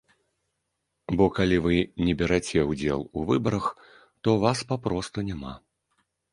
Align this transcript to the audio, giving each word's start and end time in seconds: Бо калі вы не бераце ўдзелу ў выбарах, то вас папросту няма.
Бо 1.19 1.27
калі 1.37 1.57
вы 1.65 1.75
не 2.07 2.15
бераце 2.23 2.65
ўдзелу 2.71 3.05
ў 3.17 3.19
выбарах, 3.29 3.71
то 4.23 4.29
вас 4.47 4.59
папросту 4.75 5.29
няма. 5.33 5.53